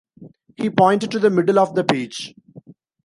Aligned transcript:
He 0.55 0.71
pointed 0.71 1.11
to 1.11 1.19
the 1.19 1.29
middle 1.29 1.59
of 1.59 1.75
the 1.75 1.83
page. 1.83 2.33